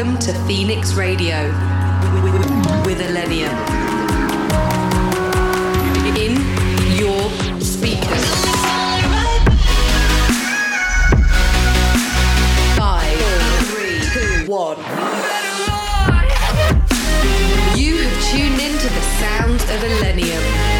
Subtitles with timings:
[0.00, 1.44] Welcome to Phoenix Radio
[2.86, 3.52] with Illenium.
[6.16, 6.40] In
[6.96, 7.28] your
[7.60, 8.24] speakers.
[12.78, 13.18] Five,
[13.66, 14.78] three, two, one.
[17.78, 20.79] You have tuned into the sounds of Illenium.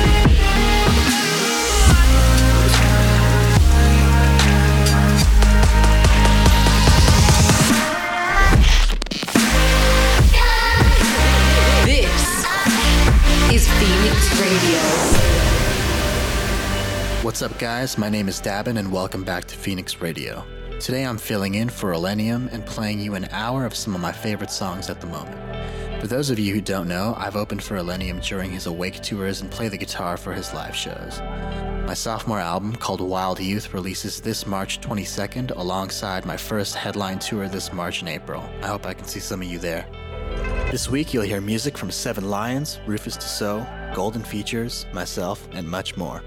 [17.22, 17.96] What's up, guys?
[17.96, 20.44] My name is Dabin, and welcome back to Phoenix Radio.
[20.80, 24.10] Today I'm filling in for Illenium and playing you an hour of some of my
[24.10, 25.36] favorite songs at the moment.
[26.00, 29.42] For those of you who don't know, I've opened for Illenium during his Awake tours
[29.42, 31.20] and play the guitar for his live shows.
[31.86, 37.48] My sophomore album, called Wild Youth, releases this March 22nd alongside my first headline tour
[37.48, 38.42] this March and April.
[38.62, 39.86] I hope I can see some of you there.
[40.70, 45.68] This week you'll hear music from Seven Lions, RÜFÜS DU SOL, Golden Features, myself, and
[45.68, 46.22] much more.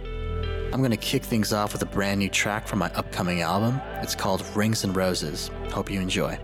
[0.74, 3.80] I'm going to kick things off with a brand new track from my upcoming album.
[4.02, 5.52] It's called Rings and Roses.
[5.72, 6.40] Hope you enjoy.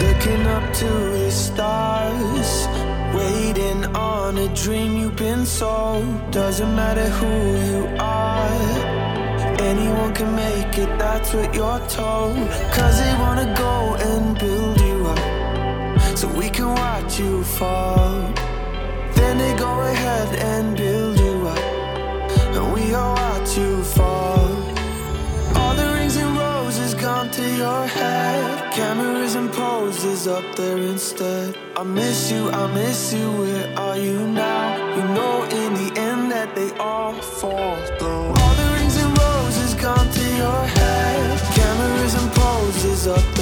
[0.00, 2.66] Looking up to the stars,
[3.14, 6.30] waiting on a dream you've been sold.
[6.30, 7.26] Doesn't matter who
[7.70, 12.36] you are, anyone can make it, that's what you're told.
[12.72, 18.34] Cause they wanna go and build you up, so we can watch you fall.
[19.94, 21.58] Ahead and build you up,
[22.56, 24.50] and we all watch you fall.
[25.54, 28.72] All the rings and roses gone to your head.
[28.72, 31.56] Cameras and poses up there instead.
[31.76, 33.30] I miss you, I miss you.
[33.40, 34.96] Where are you now?
[34.96, 38.28] You know in the end that they all fall through.
[38.40, 41.40] All the rings and roses gone to your head.
[41.54, 43.33] Cameras and poses up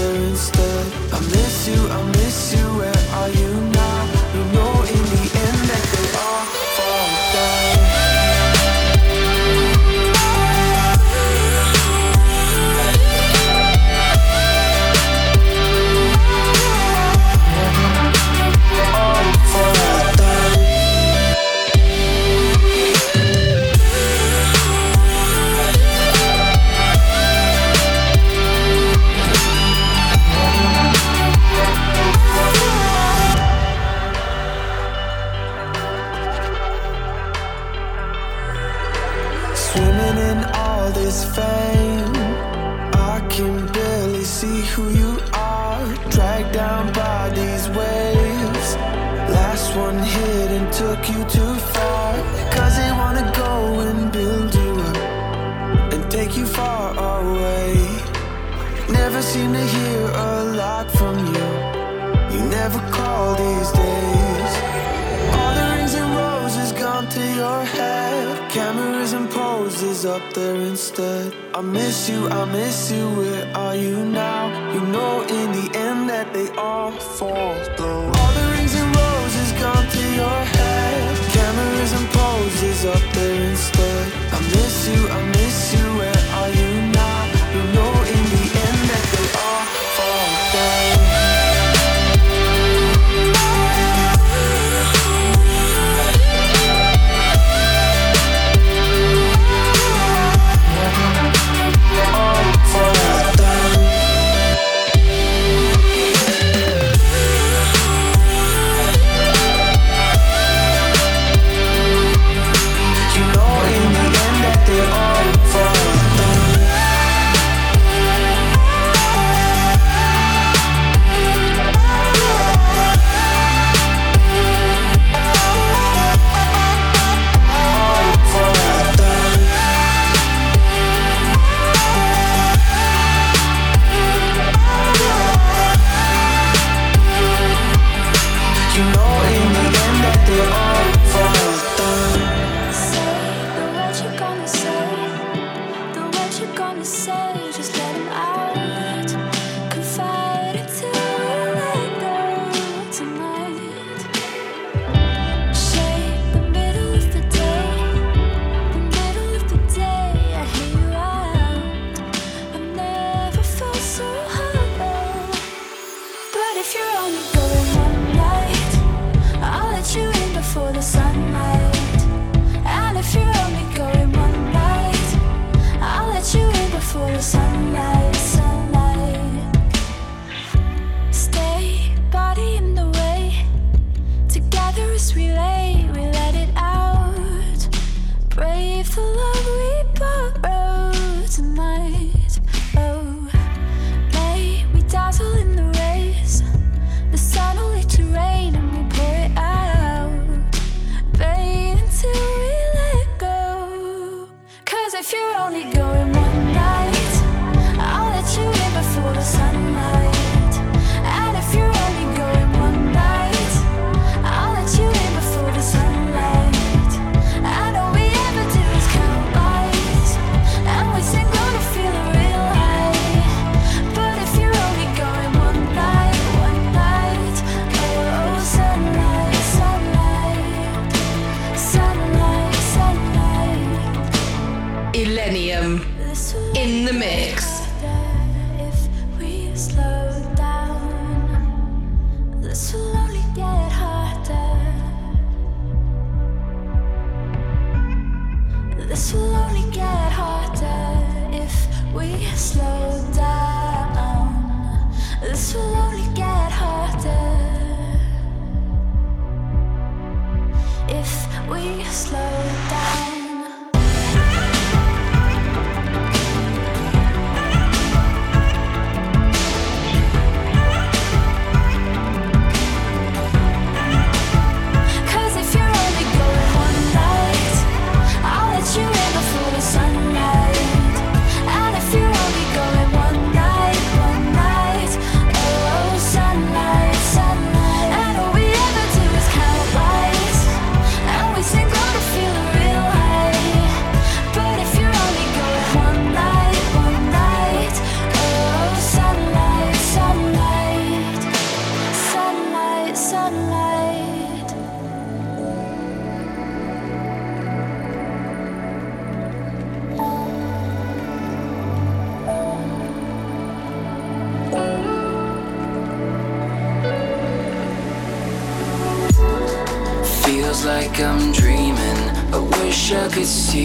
[68.53, 71.35] Cameras and poses up there instead.
[71.55, 73.09] I miss you, I miss you.
[73.17, 74.45] Where are you now?
[74.75, 78.05] You know in the end that they all fall through.
[78.19, 81.17] All the rings and roses gone to your head.
[81.33, 84.13] Cameras and poses up there instead.
[84.35, 85.32] I miss you, I miss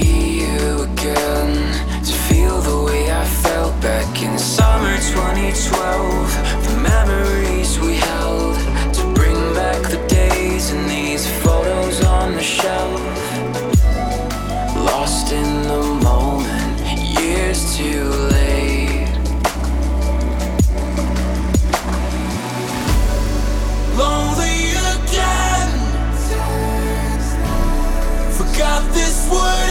[0.07, 1.53] see you again
[2.07, 8.55] To feel the way I felt back in summer 2012 The memories we held
[8.97, 13.01] To bring back the days and these photos on the shelf.
[14.89, 16.79] Lost in the moment,
[17.19, 18.05] years too
[18.35, 19.09] late.
[24.01, 24.59] Lonely
[24.95, 25.71] again.
[28.37, 29.66] Forgot this word.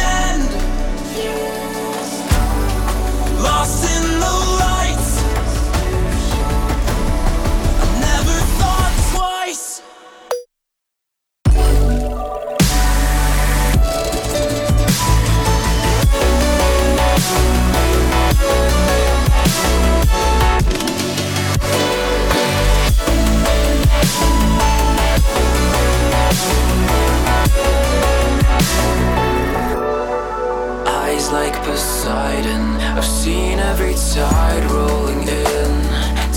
[32.29, 35.71] I've seen every tide rolling in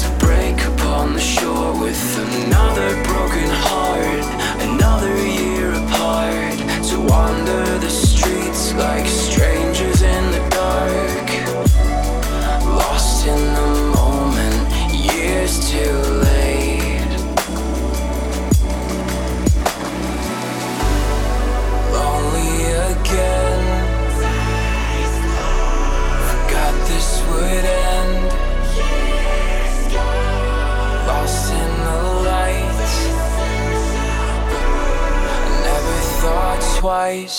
[0.01, 1.99] to break upon the shore with
[2.45, 4.25] another broken heart,
[4.69, 9.18] another year apart to wander the streets like.
[36.79, 37.38] twice.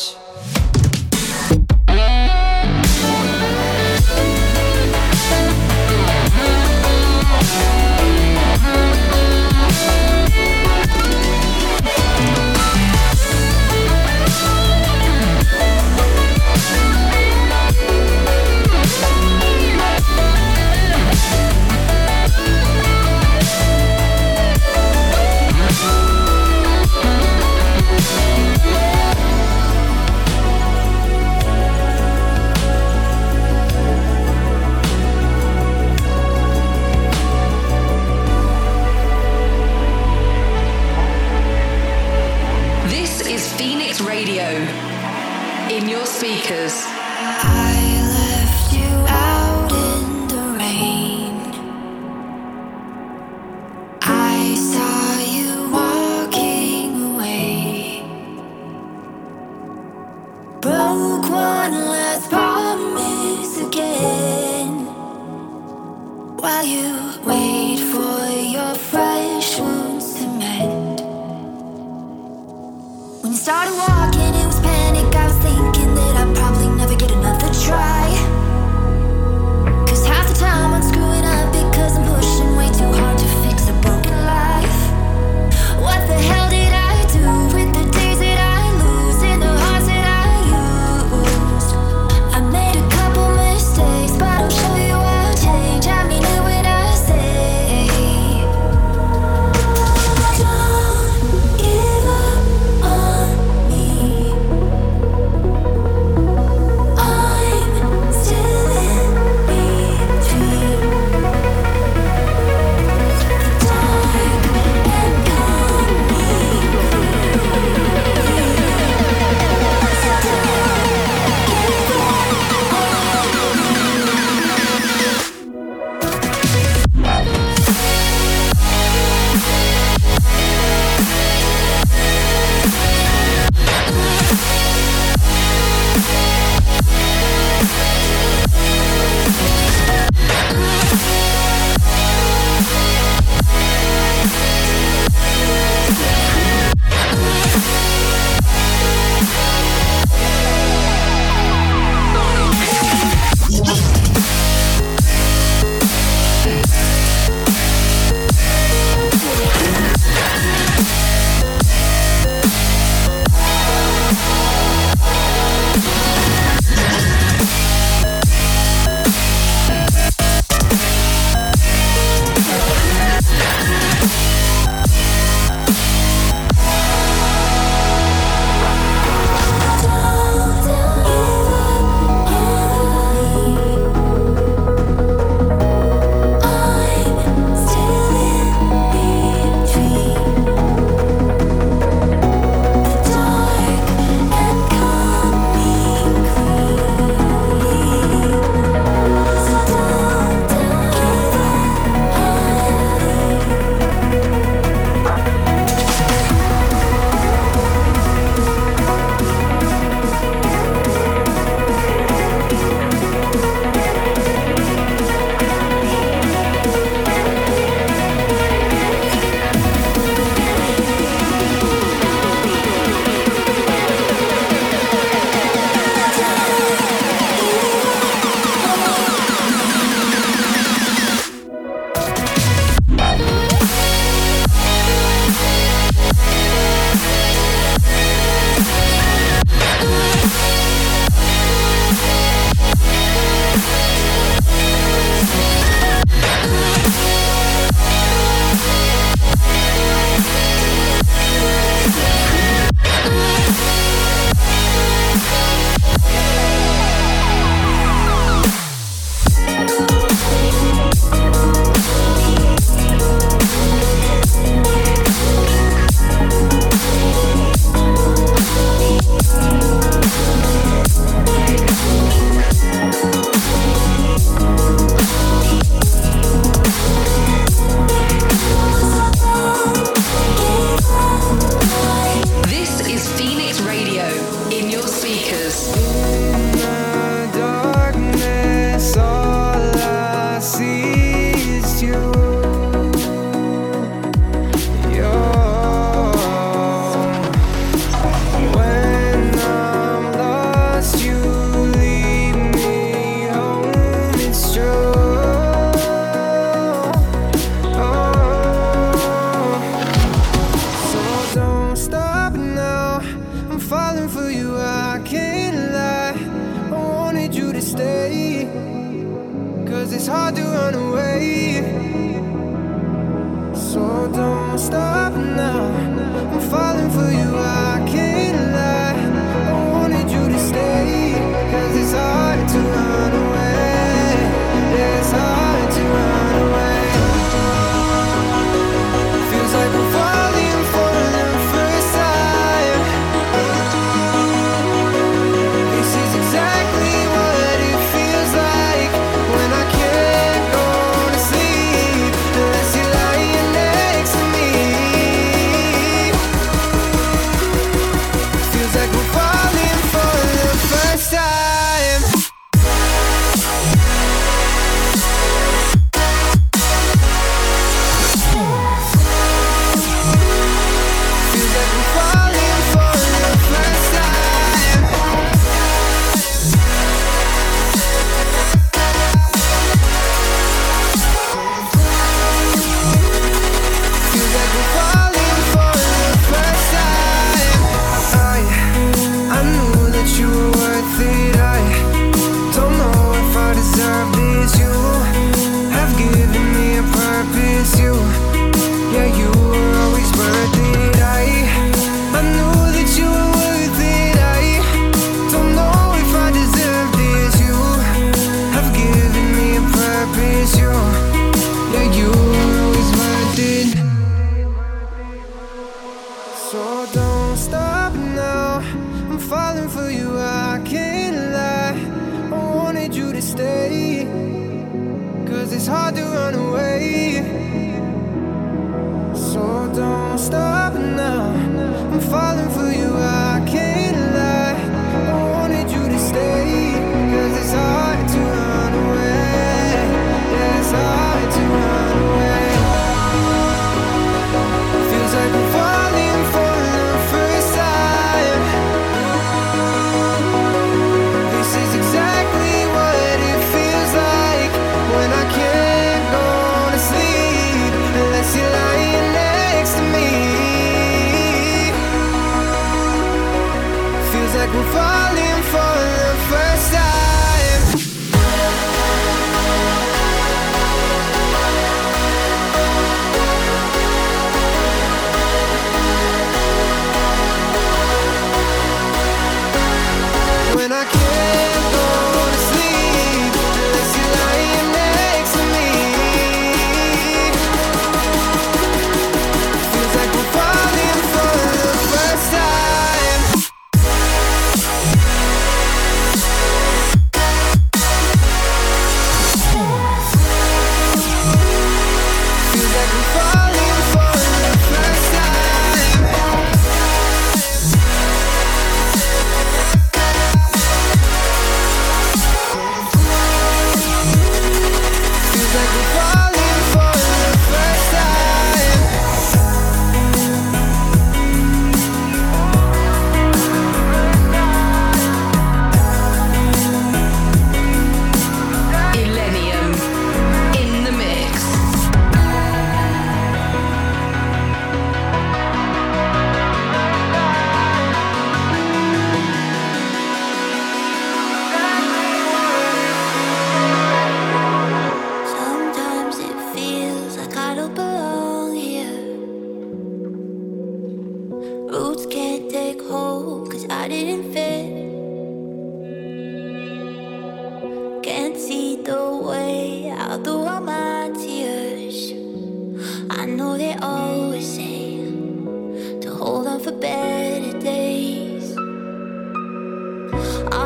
[570.13, 570.60] I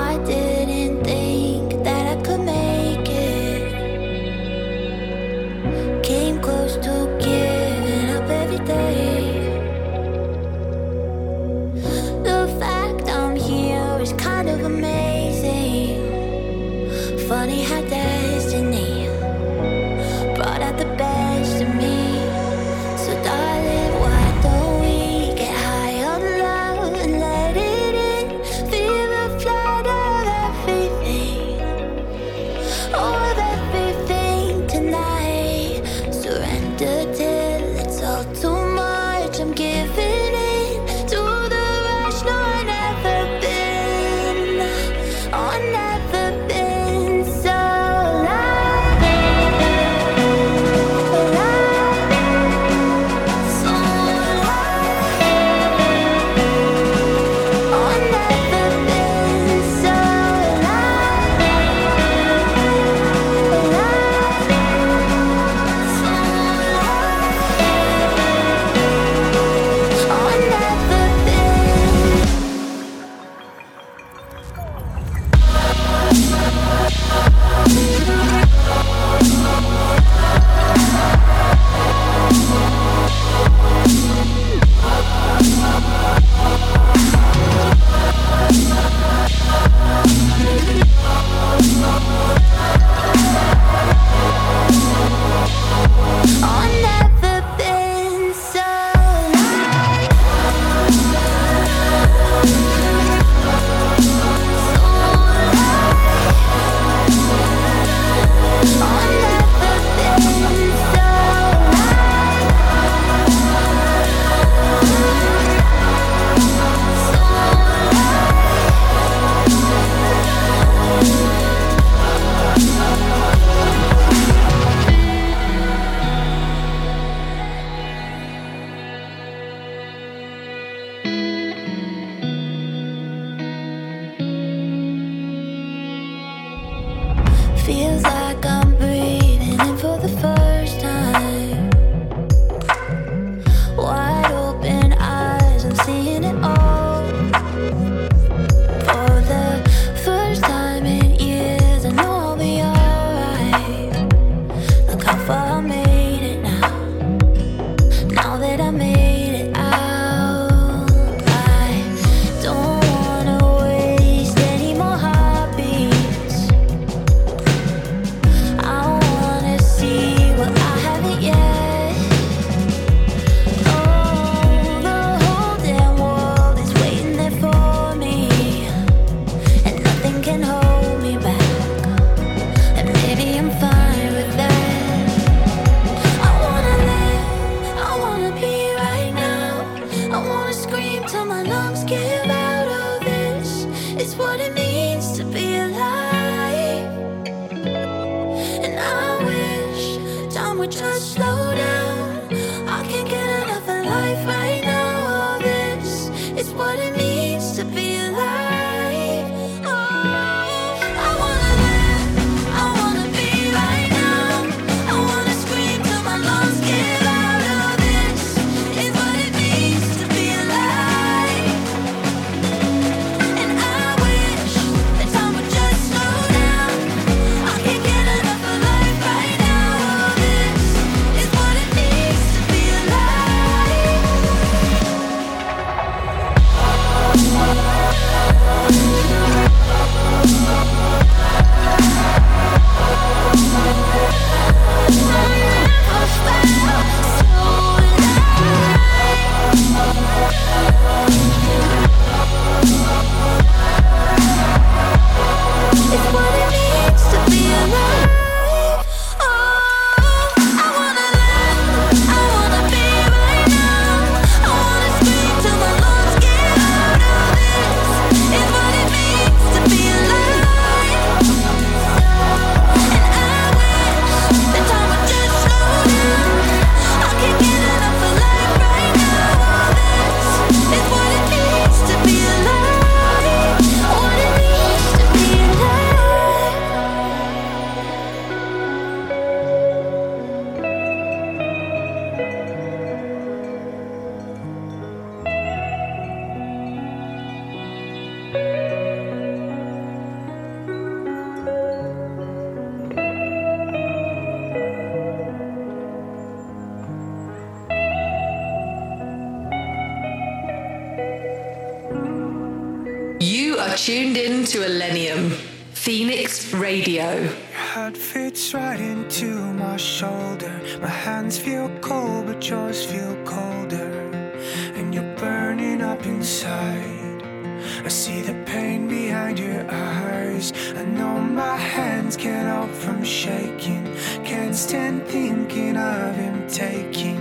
[335.46, 337.18] thinking of him taking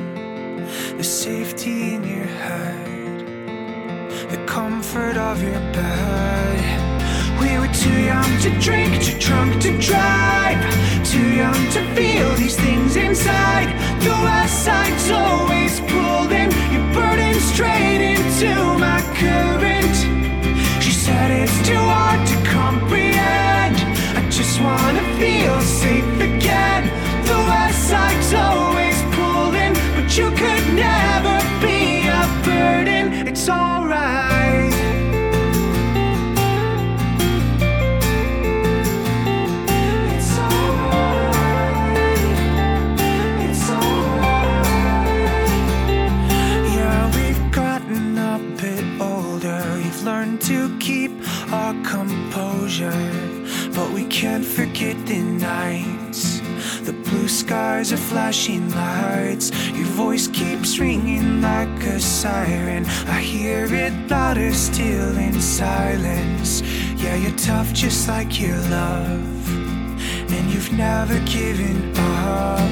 [0.98, 3.26] the safety in your heart
[4.32, 6.60] the comfort of your bed.
[7.42, 10.58] We were too young to drink, too drunk to drive,
[11.06, 13.70] too young to feel these things inside.
[14.02, 19.96] The west side's always pulled in, you're burning straight into my current.
[20.82, 23.78] She said it's too hard to comprehend.
[24.18, 27.03] I just wanna feel safe again.
[27.90, 33.28] Side's always pulled in, but you could never be a burden.
[33.28, 34.74] It's alright.
[40.16, 41.74] It's alright.
[43.48, 45.44] It's alright.
[46.74, 49.62] Yeah, we've gotten a bit older.
[49.76, 51.12] We've learned to keep
[51.52, 53.10] our composure.
[53.76, 55.93] But we can't forget the nights.
[57.44, 59.52] Skies are flashing lights.
[59.72, 62.86] Your voice keeps ringing like a siren.
[63.08, 66.62] I hear it louder still in silence.
[66.96, 69.50] Yeah, you're tough just like your love.
[70.32, 72.72] And you've never given up.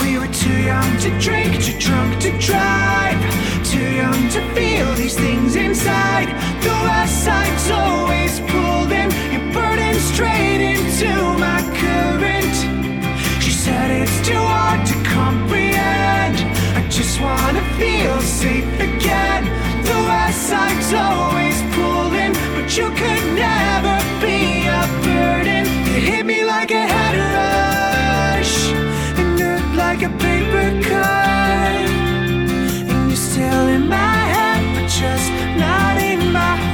[0.00, 3.18] We were too young to drink, too drunk to drive,
[3.64, 6.28] too young to feel these things inside.
[6.62, 12.81] The west side's always pulled in, you're burning straight into my current
[13.64, 16.36] said it's too hard to comprehend.
[16.76, 19.44] I just wanna feel safe again.
[19.88, 23.96] The west side's always pulling, but you could never
[24.26, 25.64] be a burden.
[25.86, 28.56] You hit me like a head rush,
[29.20, 31.86] and hurt like a paper cut.
[32.90, 35.28] And you're still in my head, but just
[35.64, 36.71] not in my heart.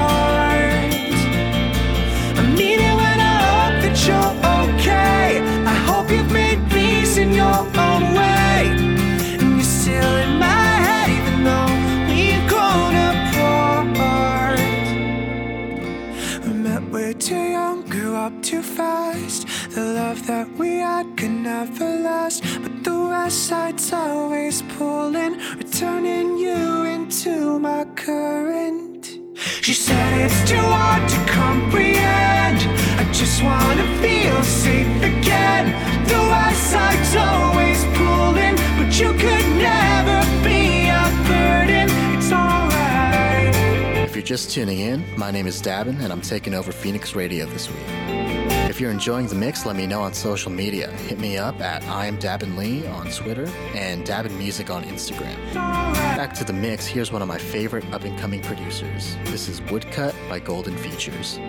[23.90, 29.18] Always pulling, returning you into my current.
[29.36, 32.58] She said it's too hard to comprehend.
[33.00, 35.66] I just wanna feel safe again.
[36.06, 41.88] The west side's always pulling, but you could never be a burden.
[42.16, 43.54] It's alright.
[44.04, 47.46] If you're just tuning in, my name is Dabin, and I'm taking over Phoenix Radio
[47.46, 48.37] this week.
[48.78, 50.88] If you're enjoying the mix, let me know on social media.
[51.08, 55.34] Hit me up at I'm Dabin Lee on Twitter and Dabin Music on Instagram.
[55.52, 59.16] Back to the mix, here's one of my favorite up and coming producers.
[59.24, 61.40] This is Woodcut by Golden Features.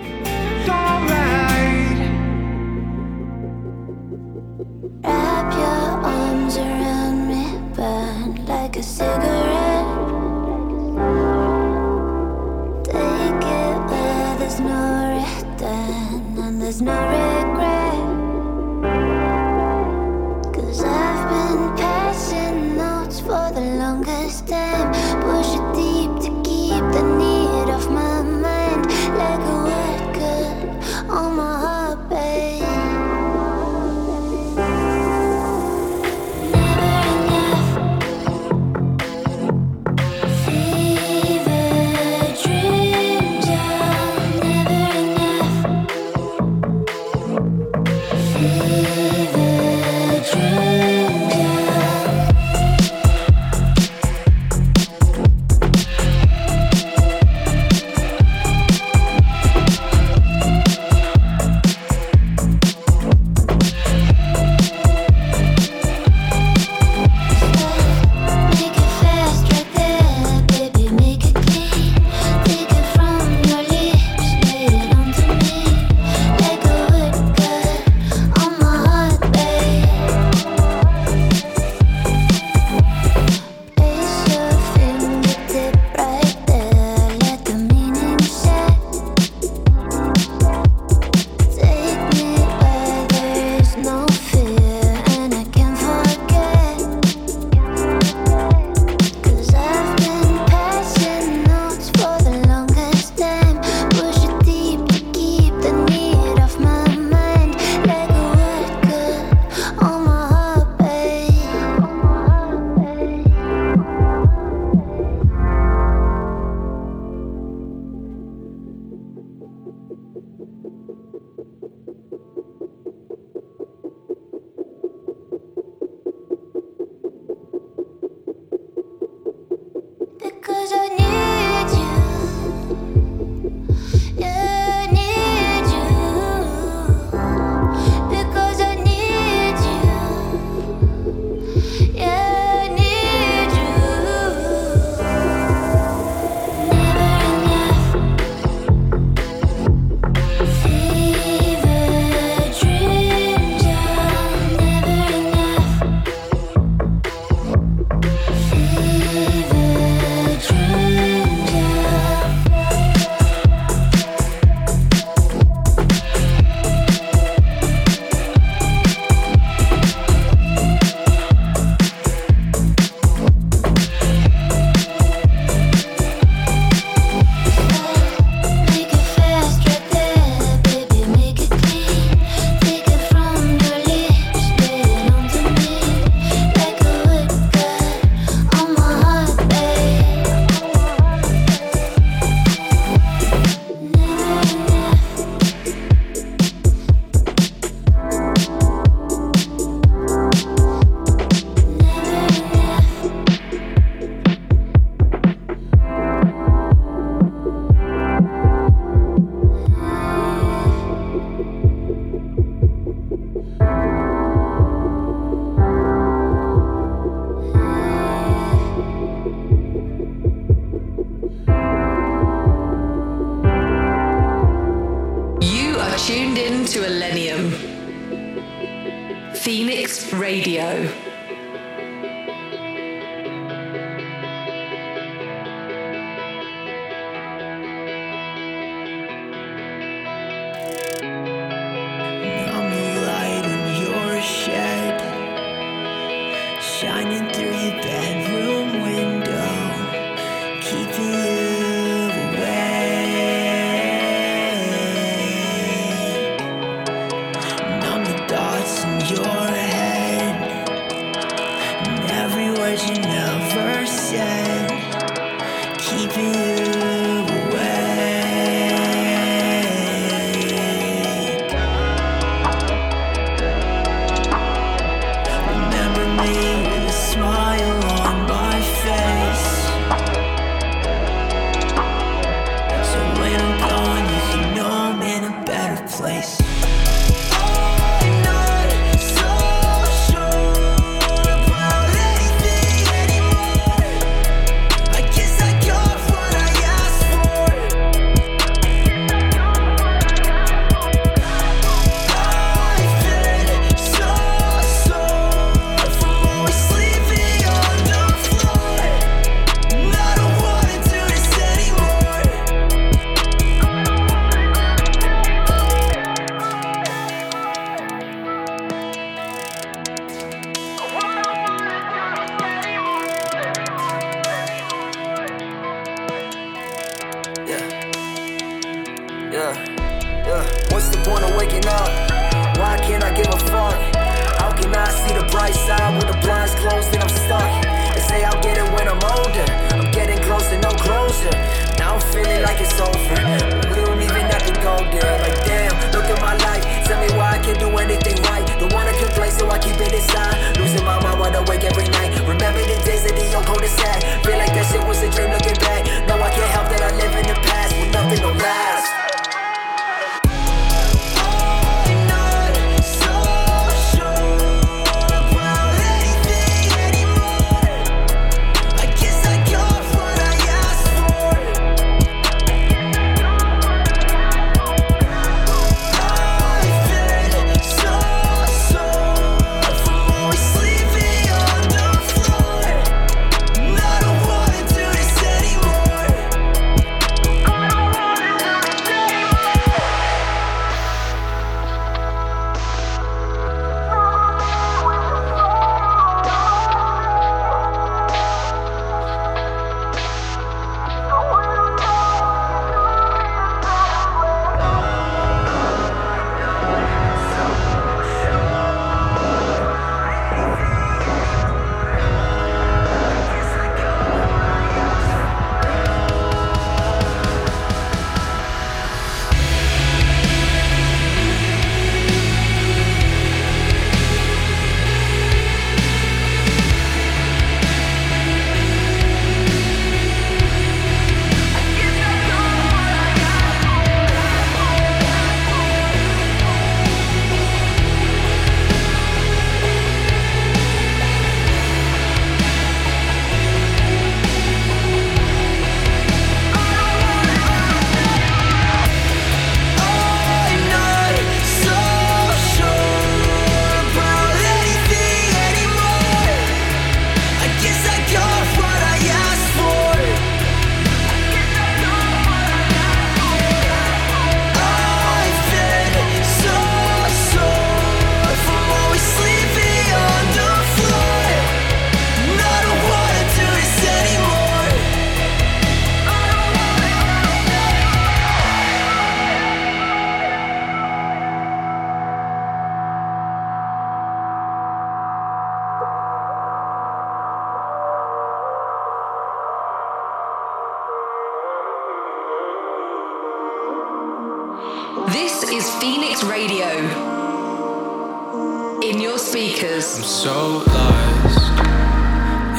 [499.30, 499.96] Speakers.
[499.96, 501.52] I'm so lost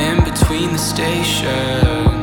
[0.01, 2.20] in between the stations,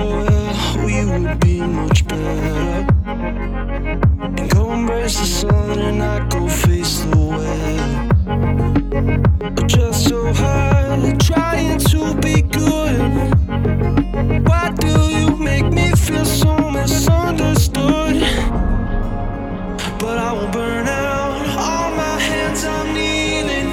[0.00, 2.86] somewhere we would be much better.
[4.38, 8.06] And go embrace the sun and not go face the weather.
[9.66, 12.98] Just so high, trying to be good.
[14.48, 18.16] Why do you make me feel so misunderstood?
[20.02, 23.68] But I will burn out all my hands I'm kneeling.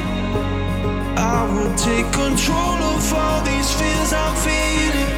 [1.36, 5.17] I will take control of all these fears I'm feeling.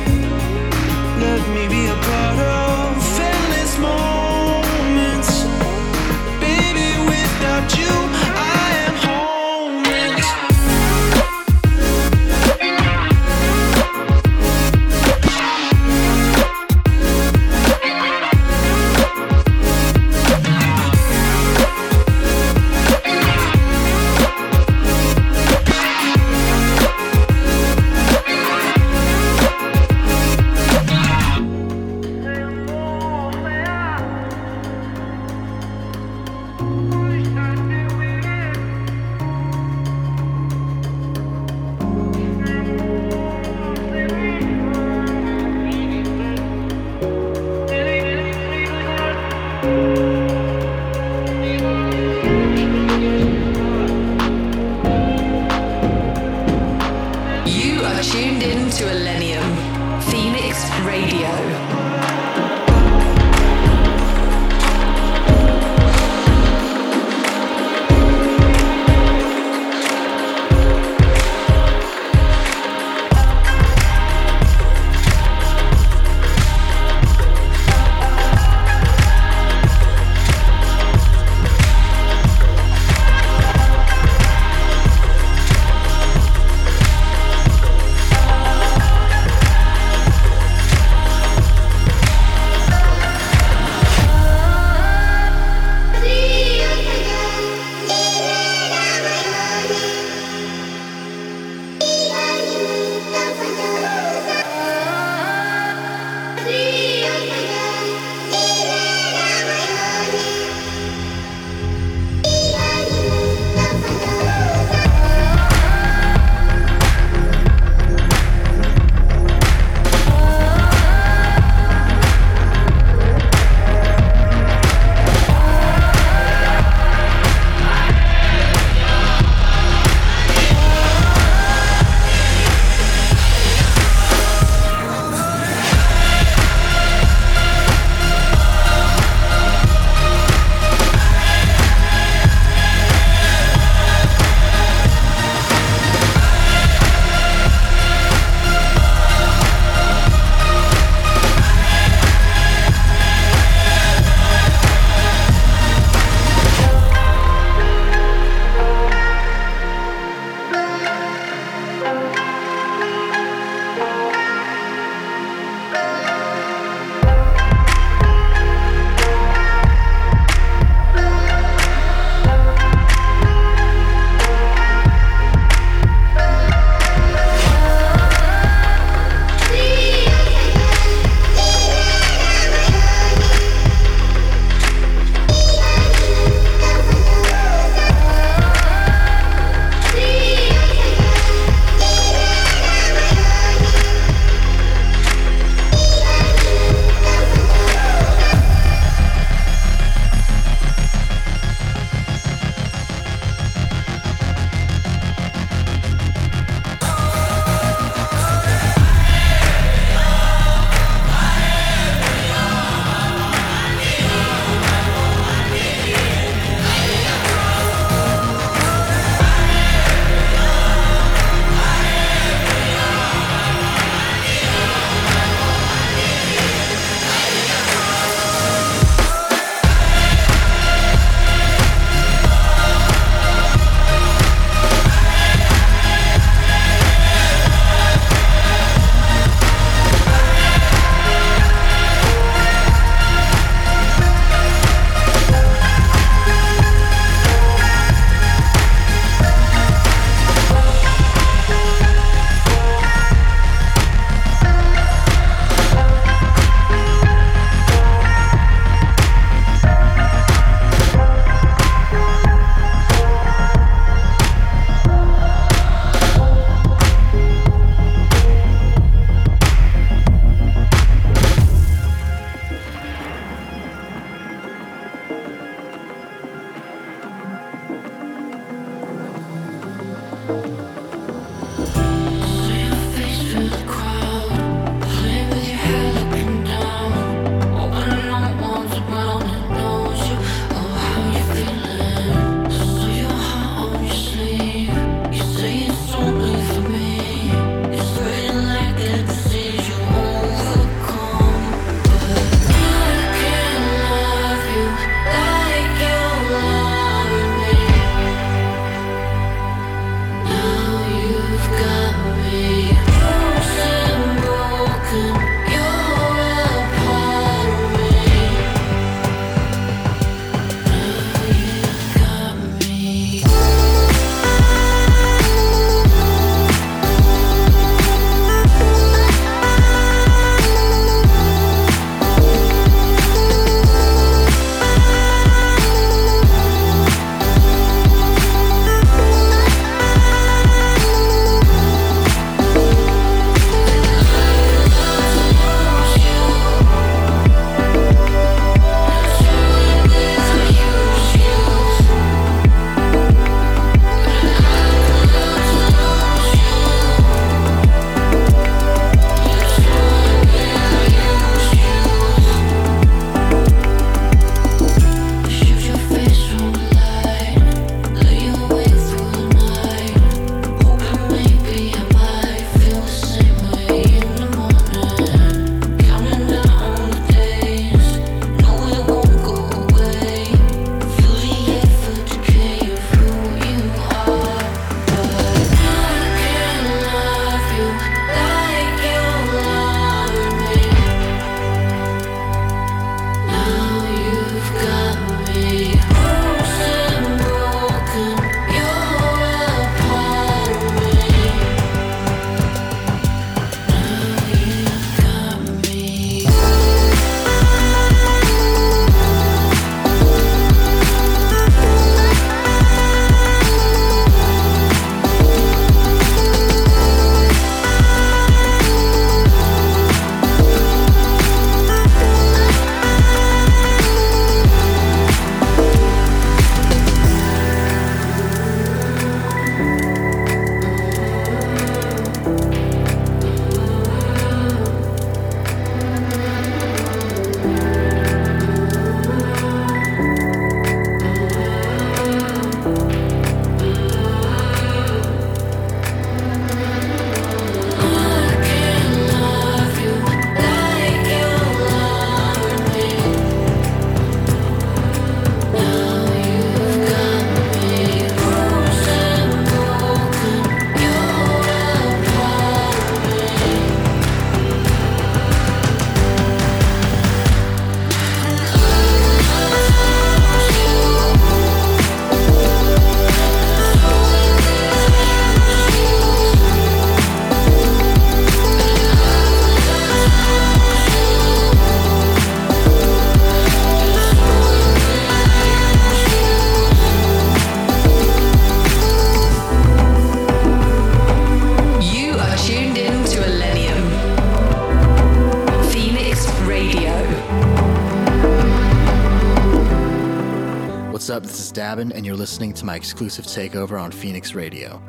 [501.69, 504.79] And you're listening to my exclusive takeover on Phoenix Radio.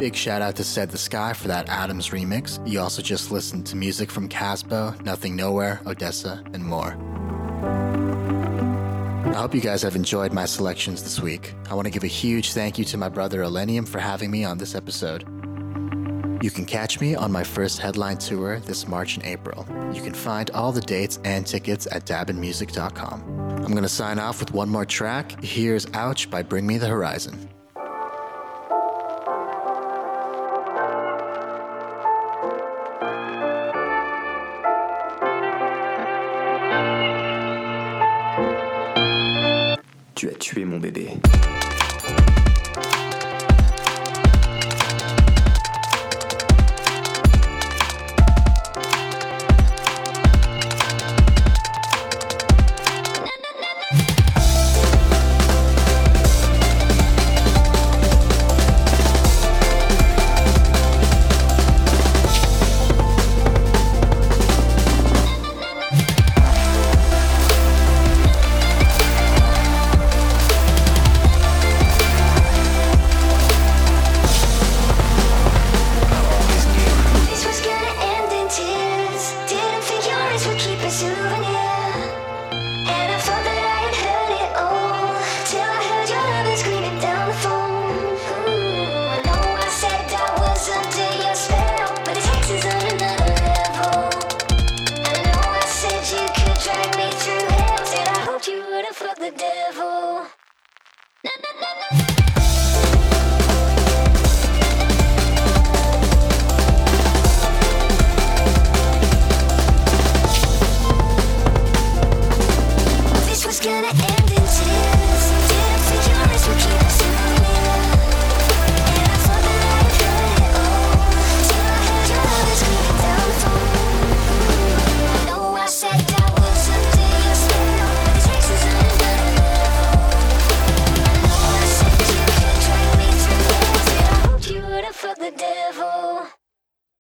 [0.00, 2.58] Big shout out to Said the Sky for that Adams remix.
[2.68, 6.96] You also just listened to music from Kasbo, Nothing Nowhere, ODESZA, and more.
[9.32, 11.54] I hope you guys have enjoyed my selections this week.
[11.70, 14.44] I want to give a huge thank you to my brother ILLENIUM for having me
[14.44, 15.22] on this episode.
[16.42, 19.64] You can catch me on my first headline tour this March and April.
[19.94, 23.31] You can find all the dates and tickets at dabinmusic.com.
[23.72, 25.42] I'm going to sign off with one more track.
[25.42, 27.48] Here's Ouch by Bring Me the Horizon.
[40.14, 41.61] Tu as tué mon bébé.